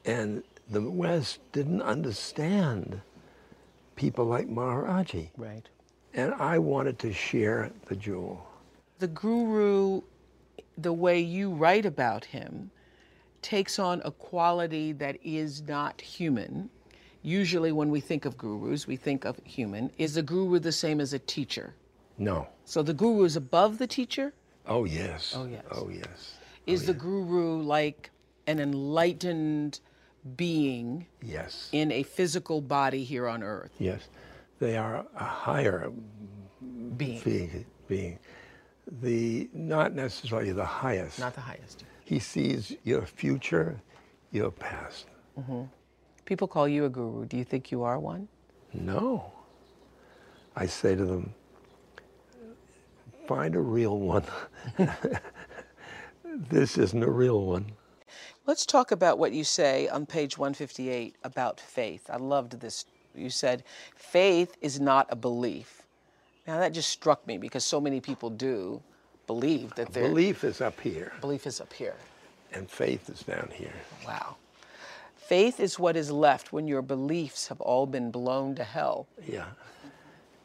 and 0.05 0.43
the 0.69 0.81
West 0.81 1.39
didn't 1.51 1.81
understand 1.81 3.01
people 3.95 4.25
like 4.25 4.47
Maharaji. 4.47 5.29
Right. 5.37 5.67
And 6.13 6.33
I 6.33 6.57
wanted 6.57 6.99
to 6.99 7.13
share 7.13 7.71
the 7.85 7.95
jewel. 7.95 8.45
The 8.99 9.07
guru, 9.07 10.01
the 10.77 10.93
way 10.93 11.19
you 11.19 11.51
write 11.51 11.85
about 11.85 12.25
him, 12.25 12.71
takes 13.41 13.79
on 13.79 14.01
a 14.05 14.11
quality 14.11 14.91
that 14.93 15.17
is 15.23 15.61
not 15.61 16.01
human. 16.01 16.69
Usually, 17.23 17.71
when 17.71 17.89
we 17.91 17.99
think 17.99 18.25
of 18.25 18.37
gurus, 18.37 18.87
we 18.87 18.95
think 18.95 19.25
of 19.25 19.39
human. 19.43 19.91
Is 19.97 20.15
the 20.15 20.23
guru 20.23 20.59
the 20.59 20.71
same 20.71 20.99
as 20.99 21.13
a 21.13 21.19
teacher? 21.19 21.73
No. 22.17 22.47
So 22.65 22.81
the 22.81 22.93
guru 22.93 23.23
is 23.25 23.35
above 23.35 23.77
the 23.77 23.87
teacher? 23.87 24.33
Oh, 24.65 24.85
yes. 24.85 25.33
Oh, 25.35 25.45
yes. 25.45 25.63
Oh, 25.71 25.89
yes. 25.89 26.33
Is 26.67 26.83
oh, 26.83 26.85
the 26.87 26.93
guru 26.93 27.61
like 27.61 28.09
an 28.47 28.59
enlightened 28.59 29.79
being 30.35 31.05
Yes. 31.21 31.69
in 31.71 31.91
a 31.91 32.03
physical 32.03 32.61
body 32.61 33.03
here 33.03 33.27
on 33.27 33.43
earth? 33.43 33.71
Yes. 33.79 34.07
They 34.59 34.77
are 34.77 35.05
a 35.15 35.23
higher 35.23 35.91
Being, 36.97 37.21
being. 37.23 37.65
being. 37.87 38.19
The, 39.01 39.49
not 39.53 39.93
necessarily 39.95 40.51
the 40.51 40.65
highest. 40.65 41.19
not 41.19 41.33
the 41.33 41.41
highest. 41.41 41.83
He 42.03 42.19
sees 42.19 42.75
your 42.83 43.03
future, 43.05 43.79
your 44.31 44.51
past. 44.51 45.05
Mm-hmm. 45.39 45.63
People 46.25 46.47
call 46.47 46.67
you 46.67 46.85
a 46.85 46.89
guru. 46.89 47.25
Do 47.25 47.37
you 47.37 47.43
think 47.43 47.71
you 47.71 47.83
are 47.83 47.99
one? 47.99 48.27
No. 48.73 49.31
I 50.55 50.65
say 50.65 50.95
to 50.95 51.05
them, 51.05 51.33
find 53.27 53.55
a 53.55 53.59
real 53.59 53.99
one. 53.99 54.23
this 56.49 56.77
isn't 56.77 57.03
a 57.03 57.09
real 57.09 57.45
one. 57.45 57.65
Let's 58.45 58.65
talk 58.65 58.91
about 58.91 59.17
what 59.19 59.31
you 59.33 59.43
say 59.43 59.87
on 59.89 60.05
page 60.05 60.37
158 60.37 61.15
about 61.23 61.59
faith. 61.59 62.09
I 62.09 62.17
loved 62.17 62.59
this. 62.59 62.85
You 63.15 63.29
said, 63.29 63.63
faith 63.95 64.55
is 64.61 64.79
not 64.79 65.07
a 65.09 65.15
belief. 65.15 65.83
Now, 66.47 66.59
that 66.59 66.73
just 66.73 66.89
struck 66.89 67.25
me 67.27 67.37
because 67.37 67.63
so 67.63 67.79
many 67.79 67.99
people 68.01 68.29
do 68.29 68.81
believe 69.27 69.73
that 69.75 69.93
their 69.93 70.07
Belief 70.07 70.43
is 70.43 70.59
up 70.59 70.79
here, 70.81 71.13
belief 71.21 71.45
is 71.45 71.61
up 71.61 71.71
here. 71.71 71.95
and 72.53 72.69
faith 72.69 73.09
is 73.09 73.21
down 73.21 73.49
here. 73.53 73.71
Wow. 74.05 74.35
Faith 75.31 75.61
is 75.61 75.79
what 75.79 75.95
is 75.95 76.11
left 76.11 76.51
when 76.51 76.67
your 76.67 76.81
beliefs 76.81 77.47
have 77.47 77.61
all 77.61 77.85
been 77.85 78.11
blown 78.11 78.53
to 78.53 78.65
hell. 78.65 79.07
Yeah. 79.25 79.45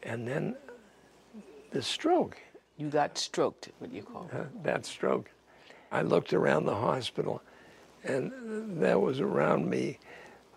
And 0.01 0.25
then 0.25 0.55
the 1.71 1.81
stroke, 1.81 2.37
You 2.77 2.87
got 2.87 3.17
stroked, 3.17 3.67
what 3.79 3.91
you 3.91 4.01
call 4.01 4.29
it. 4.31 4.33
uh, 4.33 4.45
that 4.63 4.85
stroke. 4.85 5.29
I 5.91 6.03
looked 6.03 6.31
around 6.31 6.67
the 6.67 6.75
hospital, 6.75 7.41
and 8.05 8.81
that 8.81 9.01
was 9.01 9.19
around 9.19 9.69
me. 9.69 9.99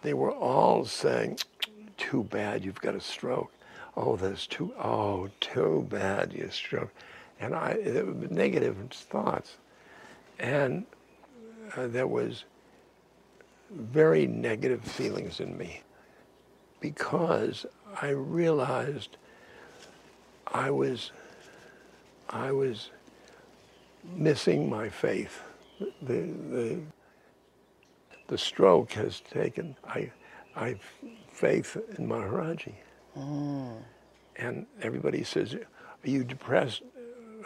They 0.02 0.14
were 0.14 0.30
all 0.30 0.84
saying, 0.84 1.40
"Too 1.96 2.22
bad 2.22 2.64
you've 2.64 2.80
got 2.80 2.94
a 2.94 3.00
stroke." 3.00 3.50
Oh, 3.96 4.14
there's 4.14 4.46
too. 4.46 4.72
Oh, 4.78 5.28
too 5.40 5.88
bad 5.90 6.32
you 6.32 6.48
stroke. 6.52 6.92
And 7.40 7.52
I, 7.52 7.70
it 7.70 8.06
was 8.06 8.30
negative 8.30 8.76
thoughts, 8.92 9.56
and 10.38 10.86
uh, 11.76 11.88
there 11.88 12.06
was 12.06 12.44
very 13.70 14.26
negative 14.26 14.82
feelings 14.82 15.40
in 15.40 15.56
me 15.56 15.82
because 16.80 17.66
I 18.00 18.10
realized 18.10 19.16
I 20.48 20.70
was 20.70 21.12
I 22.28 22.52
was 22.52 22.90
missing 24.04 24.68
my 24.68 24.88
faith. 24.88 25.42
The, 26.02 26.22
the, 26.50 26.80
the 28.28 28.38
stroke 28.38 28.92
has 28.92 29.20
taken 29.20 29.76
I, 29.84 30.10
I 30.56 30.76
faith 31.32 31.76
in 31.98 32.08
Maharaji. 32.08 32.74
And 34.36 34.66
everybody 34.82 35.24
says, 35.24 35.54
are 35.54 36.10
you 36.10 36.24
depressed 36.24 36.82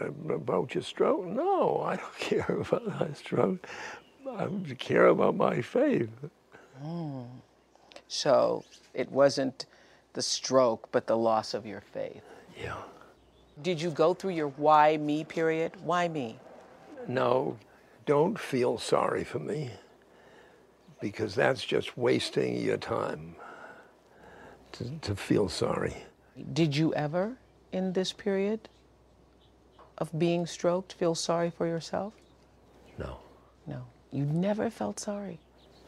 uh, 0.00 0.06
about 0.32 0.74
your 0.74 0.82
stroke? 0.82 1.26
No, 1.26 1.82
I 1.82 1.96
don't 1.96 2.18
care 2.18 2.58
about 2.60 2.87
my 3.00 3.12
stroke. 3.14 3.66
I 4.38 4.75
care 4.79 5.09
about 5.09 5.37
my 5.37 5.61
faith. 5.61 6.11
So 8.09 8.64
it 8.94 9.11
wasn't 9.11 9.66
the 10.14 10.23
stroke, 10.23 10.88
but 10.92 11.07
the 11.07 11.16
loss 11.16 11.55
of 11.55 11.66
your 11.66 11.81
faith. 11.81 12.23
Yeah. 12.61 12.77
Did 13.62 13.81
you 13.81 13.90
go 13.90 14.14
through 14.14 14.33
your 14.33 14.49
why 14.49 14.97
me 14.97 15.25
period? 15.25 15.73
Why 15.83 16.09
me? 16.09 16.38
No, 17.09 17.57
don't 18.07 18.38
feel 18.38 18.79
sorry 18.79 19.25
for 19.25 19.38
me 19.38 19.70
because 21.01 21.35
that's 21.35 21.64
just 21.64 21.97
wasting 21.99 22.57
your 22.57 22.79
time 22.79 23.37
to, 24.73 24.90
to 25.03 25.14
feel 25.14 25.49
sorry. 25.49 25.97
Did 26.53 26.77
you 26.77 26.94
ever, 26.94 27.37
in 27.73 27.92
this 27.92 28.12
period 28.12 28.68
of 29.99 30.16
being 30.18 30.47
stroked, 30.47 30.94
feel 30.94 31.14
sorry 31.14 31.51
for 31.51 31.66
yourself? 31.66 32.14
No, 32.99 33.18
No. 33.66 33.87
You 34.14 34.24
never 34.27 34.70
felt 34.70 35.00
sorry? 35.00 35.40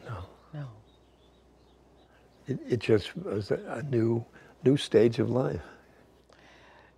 no. 0.05 0.17
No. 0.53 0.67
It, 2.45 2.59
it 2.67 2.79
just 2.81 3.15
was 3.15 3.51
a, 3.51 3.81
new, 3.89 4.25
new 4.65 4.75
stage 4.75 5.19
of 5.19 5.29
life. 5.29 5.61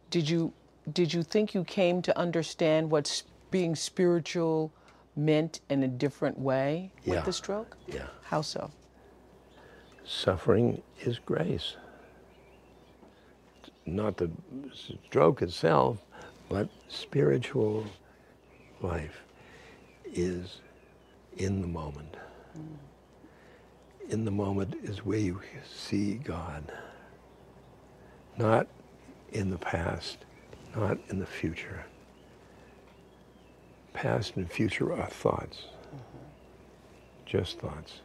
Did 0.09 0.27
you 0.27 0.53
did 0.91 1.13
you 1.13 1.21
think 1.21 1.53
you 1.53 1.63
came 1.63 2.01
to 2.01 2.17
understand 2.17 2.89
what 2.89 3.21
being 3.51 3.75
spiritual 3.75 4.71
meant 5.15 5.61
in 5.69 5.83
a 5.83 5.87
different 5.87 6.39
way 6.39 6.91
with 7.05 7.25
the 7.25 7.33
stroke? 7.33 7.77
Yeah. 7.87 8.07
How 8.23 8.41
so? 8.41 8.71
Suffering 10.03 10.81
is 11.01 11.19
grace. 11.19 11.75
Not 13.85 14.17
the 14.17 14.31
stroke 14.73 15.43
itself, 15.43 15.99
but 16.47 16.69
spiritual 16.87 17.85
life 18.81 19.21
is 20.11 20.61
in 21.37 21.61
the 21.61 21.67
moment. 21.67 22.15
In 24.09 24.25
the 24.25 24.31
moment 24.31 24.75
is 24.83 25.05
where 25.05 25.19
you 25.19 25.39
see 25.63 26.15
God. 26.15 26.71
Not 28.37 28.67
in 29.31 29.49
the 29.49 29.57
past, 29.57 30.17
not 30.75 30.97
in 31.09 31.19
the 31.19 31.25
future. 31.25 31.85
Past 33.93 34.35
and 34.35 34.49
future 34.49 34.93
are 34.93 35.07
thoughts. 35.07 35.65
Just 37.25 37.59
thoughts. 37.59 38.01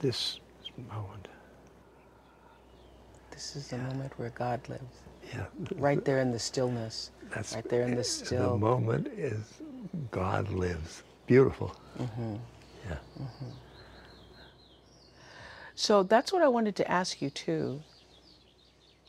This 0.00 0.40
moment. 0.90 1.28
This 3.30 3.56
is 3.56 3.68
the 3.68 3.78
moment 3.78 4.12
where 4.18 4.30
God 4.30 4.60
lives. 4.68 5.02
Yeah. 5.32 5.46
Right 5.76 6.04
there 6.04 6.18
in 6.20 6.32
the 6.32 6.38
stillness. 6.38 7.10
That's 7.34 7.54
right 7.54 7.68
there 7.68 7.82
in 7.82 7.94
the 7.94 8.04
stillness. 8.04 8.50
The 8.50 8.58
moment 8.58 9.06
is 9.08 9.62
God 10.10 10.50
lives. 10.50 11.02
Beautiful. 11.28 11.76
Mm-hmm. 11.98 12.36
Yeah. 12.88 12.96
Mm-hmm. 13.20 13.50
So 15.74 16.02
that's 16.02 16.32
what 16.32 16.42
I 16.42 16.48
wanted 16.48 16.74
to 16.76 16.90
ask 16.90 17.20
you 17.20 17.28
too. 17.28 17.82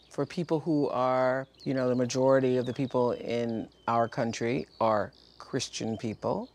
For 0.10 0.26
people 0.26 0.60
who 0.60 0.90
are, 0.90 1.48
you 1.64 1.74
know, 1.74 1.88
the 1.88 1.96
majority 1.96 2.58
of 2.58 2.66
the 2.66 2.74
people 2.74 3.14
in 3.14 3.70
our 3.88 4.10
country 4.10 4.68
are 4.82 5.14
Christian 5.38 5.98
people, 5.98 6.50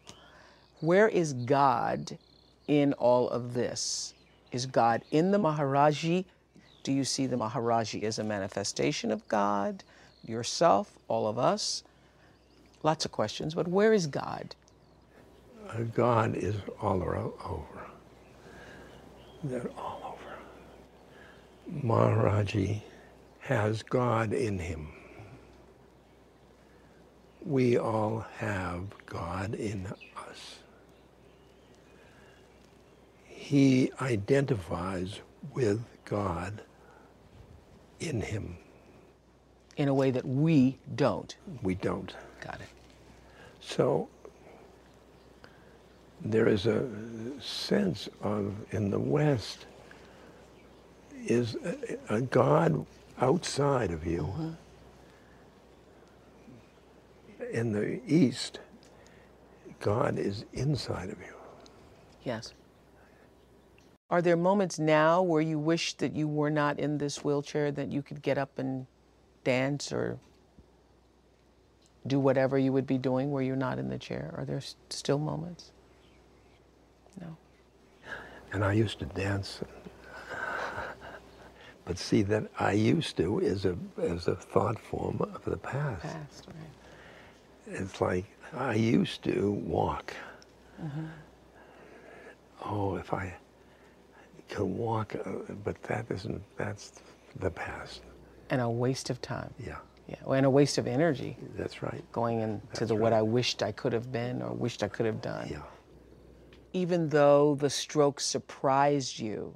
where 0.81 1.09
is 1.09 1.33
God 1.33 2.18
in 2.68 2.92
all 2.92 3.31
of 3.31 3.55
this? 3.55 4.12
Is 4.53 4.66
God 4.66 5.03
in 5.11 5.31
the 5.31 5.38
Maharaji? 5.38 6.27
Do 6.83 6.92
you 6.92 7.05
see 7.05 7.27
the 7.27 7.37
Maharaji 7.37 8.03
as 8.03 8.18
a 8.18 8.24
manifestation 8.24 9.11
of 9.11 9.27
God, 9.29 9.83
yourself, 10.27 10.92
all 11.09 11.27
of 11.27 11.38
us? 11.38 11.85
Lots 12.83 13.07
of 13.07 13.12
questions, 13.12 13.55
but 13.55 13.66
where 13.66 13.94
is 13.94 14.07
God? 14.07 14.55
Uh, 15.68 15.83
God 15.94 16.37
is 16.37 16.57
all 16.81 17.03
over. 17.44 17.87
They're 19.44 19.70
all 19.79 20.18
over. 20.18 21.85
Maharaji 21.87 22.83
has 23.40 23.83
God 23.83 24.33
in 24.33 24.59
him. 24.59 24.88
We 27.44 27.79
all 27.79 28.27
have 28.38 28.85
God 29.07 29.55
in 29.55 29.87
us. 30.29 30.59
He 33.24 33.92
identifies 34.00 35.20
with 35.55 35.85
God 36.05 36.62
in 38.00 38.20
him. 38.22 38.57
In 39.77 39.88
a 39.88 39.94
way 39.94 40.11
that 40.11 40.27
we 40.27 40.79
don't. 40.94 41.35
We 41.62 41.74
don't. 41.74 42.14
Got 42.40 42.61
it. 42.61 42.68
So 43.61 44.09
there 46.24 46.48
is 46.48 46.66
a 46.66 46.88
sense 47.40 48.08
of, 48.22 48.54
in 48.70 48.90
the 48.90 48.98
West, 48.98 49.66
is 51.26 51.56
a, 51.64 52.16
a 52.16 52.22
God 52.22 52.87
outside 53.20 53.90
of 53.90 54.06
you. 54.06 54.22
Mm-hmm. 54.22 54.50
In 57.52 57.72
the 57.72 58.00
East, 58.06 58.60
God 59.80 60.18
is 60.18 60.44
inside 60.54 61.10
of 61.10 61.18
you. 61.20 61.34
Yes. 62.24 62.54
Are 64.10 64.22
there 64.22 64.37
moments 64.37 64.78
now 64.78 65.22
where 65.22 65.42
you 65.42 65.58
wish 65.58 65.94
that 65.94 66.16
you 66.16 66.26
were 66.26 66.50
not 66.50 66.78
in 66.78 66.98
this 66.98 67.22
wheelchair, 67.22 67.70
that 67.72 67.92
you 67.92 68.02
could 68.02 68.22
get 68.22 68.38
up 68.38 68.58
and 68.58 68.87
dance 69.44 69.92
or 69.92 70.18
do 72.06 72.18
whatever 72.18 72.58
you 72.58 72.72
would 72.72 72.87
be 72.87 72.98
doing 72.98 73.30
where 73.30 73.42
you're 73.42 73.56
not 73.56 73.78
in 73.78 73.88
the 73.88 73.98
chair? 73.98 74.34
Are 74.37 74.44
there 74.44 74.62
still 74.88 75.18
moments? 75.18 75.70
No. 77.20 77.37
And 78.53 78.64
I 78.64 78.72
used 78.72 78.98
to 79.00 79.07
dance. 79.07 79.61
But 81.87 81.98
see, 81.98 82.22
that 82.22 82.44
I 82.59 82.72
used 82.72 83.18
to 83.18 83.40
is 83.40 83.66
a, 83.66 83.77
is 83.98 84.27
a 84.27 84.35
thought 84.35 84.79
form 84.79 85.20
of 85.20 85.44
the 85.44 85.59
past. 85.59 86.03
Past, 86.03 86.46
right. 86.46 87.77
It's 87.79 88.00
like 88.00 88.24
I 88.55 88.74
used 88.74 89.22
to 89.24 89.50
walk. 89.50 90.14
Mm-hmm. 90.83 91.05
Oh, 92.64 92.96
if 92.96 93.12
I 93.12 93.35
could 94.48 94.64
walk, 94.64 95.14
uh, 95.14 95.53
but 95.62 95.83
that 95.83 96.07
isn't, 96.11 96.42
that's 96.57 96.92
the 97.40 97.50
past. 97.50 98.00
And 98.48 98.61
a 98.61 98.68
waste 98.70 99.11
of 99.11 99.20
time. 99.20 99.53
Yeah. 99.59 99.77
Yeah, 100.09 100.16
and 100.29 100.44
a 100.44 100.50
waste 100.50 100.77
of 100.79 100.87
energy. 100.87 101.37
That's 101.57 101.83
right. 101.83 102.03
Going 102.12 102.40
into 102.40 102.66
That's 102.68 102.88
the 102.88 102.94
right. 102.94 103.00
what 103.00 103.12
I 103.14 103.22
wished 103.22 103.62
I 103.62 103.72
could 103.72 103.92
have 103.92 104.12
been 104.12 104.42
or 104.42 104.53
wished 104.53 104.83
I 104.83 104.88
could 104.88 105.07
have 105.07 105.22
done. 105.22 105.48
Yeah. 105.50 105.62
Even 106.74 107.08
though 107.08 107.54
the 107.54 107.70
stroke 107.70 108.20
surprised 108.20 109.18
you, 109.18 109.54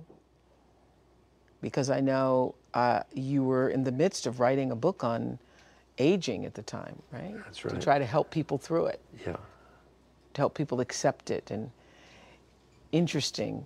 because 1.60 1.90
I 1.90 2.00
know 2.00 2.54
uh, 2.74 3.02
you 3.12 3.44
were 3.44 3.68
in 3.68 3.84
the 3.84 3.92
midst 3.92 4.26
of 4.26 4.40
writing 4.40 4.70
a 4.70 4.76
book 4.76 5.04
on 5.04 5.38
aging 5.98 6.46
at 6.46 6.54
the 6.54 6.62
time, 6.62 6.96
right? 7.12 7.34
That's 7.44 7.64
right. 7.64 7.74
To 7.74 7.80
try 7.80 7.98
to 7.98 8.06
help 8.06 8.30
people 8.30 8.56
through 8.56 8.86
it. 8.86 9.00
Yeah. 9.26 9.36
To 10.34 10.40
help 10.40 10.54
people 10.54 10.80
accept 10.80 11.30
it 11.30 11.50
and 11.50 11.70
interesting 12.92 13.64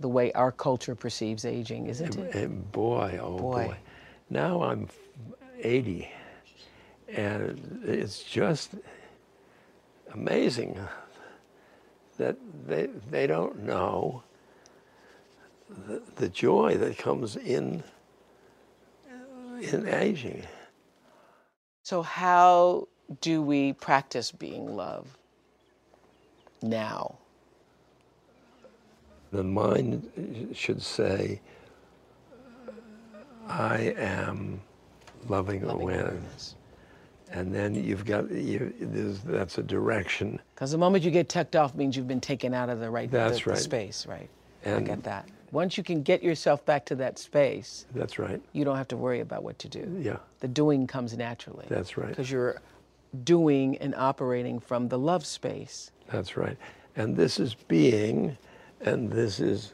the 0.00 0.08
way 0.08 0.32
our 0.32 0.52
culture 0.52 0.94
perceives 0.94 1.44
aging, 1.44 1.86
isn't 1.86 2.18
it? 2.18 2.34
And 2.34 2.70
boy, 2.72 3.18
oh 3.22 3.38
boy. 3.38 3.66
boy. 3.66 3.76
Now 4.28 4.62
I'm 4.62 4.88
80. 5.58 6.08
And 7.08 7.80
it's 7.84 8.22
just 8.22 8.74
amazing 10.12 10.78
that 12.18 12.36
they, 12.66 12.88
they 13.10 13.26
don't 13.26 13.60
know 13.60 14.22
the, 15.86 16.02
the 16.16 16.28
joy 16.28 16.76
that 16.76 16.98
comes 16.98 17.36
in, 17.36 17.82
in 19.60 19.88
aging. 19.88 20.44
So, 21.82 22.02
how 22.02 22.88
do 23.20 23.42
we 23.42 23.72
practice 23.74 24.32
being 24.32 24.76
love 24.76 25.18
now? 26.62 27.18
The 29.32 29.44
mind 29.44 30.50
should 30.54 30.80
say, 30.80 31.40
I 33.48 33.94
am 33.96 34.62
loving, 35.28 35.66
loving 35.66 35.82
awareness. 35.82 36.12
awareness. 36.12 36.53
And 37.34 37.52
then 37.52 37.74
you've 37.74 38.04
got, 38.04 38.30
you, 38.30 38.72
that's 39.26 39.58
a 39.58 39.62
direction. 39.62 40.40
Because 40.54 40.70
the 40.70 40.78
moment 40.78 41.02
you 41.04 41.10
get 41.10 41.28
tucked 41.28 41.56
off 41.56 41.74
means 41.74 41.96
you've 41.96 42.08
been 42.08 42.20
taken 42.20 42.54
out 42.54 42.70
of 42.70 42.78
the 42.78 42.88
right, 42.88 43.10
that's 43.10 43.42
the, 43.42 43.50
right. 43.50 43.56
The 43.56 43.62
space, 43.62 44.06
right? 44.06 44.30
And 44.64 44.76
I 44.76 44.80
get 44.80 45.02
that. 45.02 45.28
Once 45.50 45.76
you 45.76 45.82
can 45.82 46.02
get 46.02 46.22
yourself 46.22 46.64
back 46.64 46.86
to 46.86 46.94
that 46.94 47.18
space, 47.18 47.86
that's 47.94 48.18
right. 48.18 48.40
You 48.52 48.64
don't 48.64 48.76
have 48.76 48.88
to 48.88 48.96
worry 48.96 49.20
about 49.20 49.42
what 49.42 49.58
to 49.58 49.68
do. 49.68 50.00
Yeah. 50.00 50.18
The 50.40 50.48
doing 50.48 50.86
comes 50.86 51.16
naturally. 51.16 51.66
That's 51.68 51.96
right. 51.96 52.08
Because 52.08 52.30
you're 52.30 52.62
doing 53.24 53.78
and 53.78 53.94
operating 53.96 54.58
from 54.60 54.88
the 54.88 54.98
love 54.98 55.26
space. 55.26 55.90
That's 56.10 56.36
right. 56.36 56.56
And 56.96 57.16
this 57.16 57.40
is 57.40 57.54
being, 57.54 58.36
and 58.80 59.10
this 59.10 59.40
is 59.40 59.72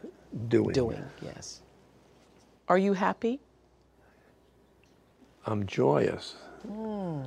doing. 0.49 0.73
Doing, 0.73 1.05
yes. 1.23 1.61
Are 2.69 2.79
you 2.79 2.95
happy? 2.95 3.41
I'm 5.47 5.67
joyous, 5.67 6.37
mm. 6.67 7.27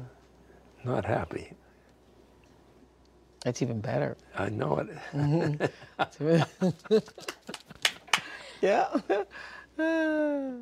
Not 0.86 1.06
happy. 1.06 1.54
That's 3.44 3.62
even 3.62 3.82
better. 3.82 4.16
I 4.38 4.50
know 4.50 4.78
it. 4.78 4.88
Mm-hmm. 5.14 6.98
yeah. 8.62 8.88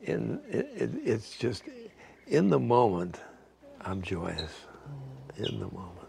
in 0.00 0.40
it, 0.48 0.70
it, 0.76 0.90
it's 1.04 1.36
just 1.36 1.62
in 2.26 2.48
the 2.48 2.58
moment, 2.58 3.20
I'm 3.82 4.02
joyous. 4.02 4.52
In 5.36 5.60
the 5.60 5.66
moment. 5.66 6.08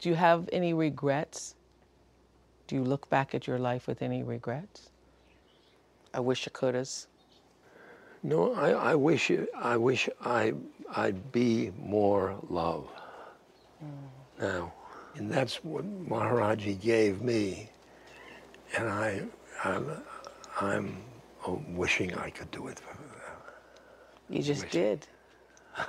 Do 0.00 0.08
you 0.08 0.14
have 0.16 0.48
any 0.52 0.74
regrets? 0.74 1.54
Do 2.66 2.74
you 2.74 2.82
look 2.82 3.08
back 3.08 3.34
at 3.34 3.46
your 3.46 3.58
life 3.58 3.86
with 3.86 4.02
any 4.02 4.22
regrets? 4.22 4.90
I 6.12 6.20
wish 6.20 6.46
I 6.46 6.50
could 6.50 6.74
have. 6.74 6.88
No, 8.22 8.54
I, 8.54 8.70
I 8.70 8.94
wish 8.94 9.30
I 9.56 9.76
wish 9.76 10.08
I 10.20 10.54
I'd 10.94 11.32
be 11.32 11.72
more 11.78 12.36
love 12.48 12.88
mm. 13.82 13.88
now, 14.40 14.72
and 15.14 15.30
that's 15.30 15.64
what 15.64 15.84
Maharaji 16.08 16.80
gave 16.80 17.22
me, 17.22 17.70
and 18.76 18.88
I 18.88 19.22
I'm, 19.64 21.02
I'm 21.46 21.76
wishing 21.76 22.14
I 22.14 22.30
could 22.30 22.50
do 22.50 22.68
it. 22.68 22.80
You 24.28 24.42
just 24.42 24.68
did. 24.70 25.06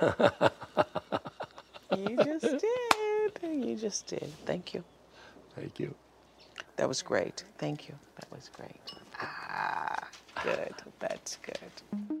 you 1.96 2.16
just 2.16 2.42
did. 2.42 3.40
You 3.42 3.76
just 3.76 4.06
did. 4.06 4.30
Thank 4.44 4.74
you. 4.74 4.84
Thank 5.56 5.78
you. 5.80 5.94
That 6.76 6.88
was 6.88 7.02
great. 7.02 7.44
Thank 7.58 7.88
you. 7.88 7.94
That 8.16 8.30
was 8.30 8.50
great. 8.54 8.92
Ah, 9.20 10.08
good. 10.42 10.74
That's 10.98 11.38
good. 11.38 12.20